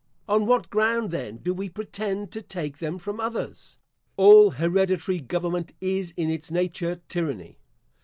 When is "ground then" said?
0.71-1.37